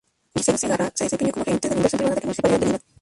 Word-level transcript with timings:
Giselle 0.35 0.57
Zegarra 0.57 0.91
se 0.95 1.03
desempeñó 1.03 1.31
como 1.31 1.45
Gerente 1.45 1.69
de 1.69 1.75
Inversión 1.75 1.99
Privada 1.99 2.15
de 2.15 2.21
la 2.21 2.25
Municipalidad 2.25 2.59
de 2.59 2.65
Lima. 2.65 2.79